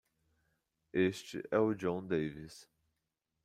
Este 1.11 1.47
é 1.51 1.59
o 1.59 1.75
Jon 1.75 2.03
Davis. 2.07 2.67